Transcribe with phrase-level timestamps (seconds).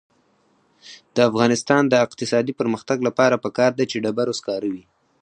[1.15, 4.83] د افغانستان د اقتصادي پرمختګ لپاره پکار ده چې ډبرو سکاره وي.